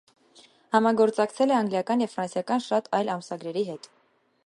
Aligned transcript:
Համագործակցել 0.77 1.53
է 1.53 1.57
անգլիական 1.59 2.03
և 2.07 2.15
ֆրանսիական 2.17 2.67
շատ 2.71 2.93
այլ 3.01 3.13
ամսագրերի 3.19 3.69
հետ։ 3.73 3.93